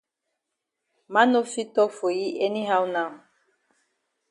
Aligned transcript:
Man 1.13 1.27
no 1.33 1.41
fit 1.51 1.69
tok 1.75 1.91
for 1.97 2.11
yi 2.19 2.27
any 2.47 2.63
how 2.69 2.83
now. 2.95 3.09